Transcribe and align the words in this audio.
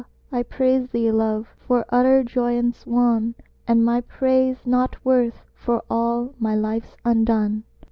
I 0.31 0.41
praise 0.41 0.89
thee, 0.89 1.11
Love, 1.11 1.53
for 1.59 1.85
utter 1.89 2.23
joyance 2.23 2.87
won! 2.87 3.35
"And 3.67 3.81
is 3.81 3.85
my 3.85 4.01
praise 4.01 4.65
nought 4.65 4.95
worth 5.05 5.43
for 5.53 5.83
all 5.91 6.33
my 6.39 6.55
life 6.55 6.97
undone?" 7.05 7.65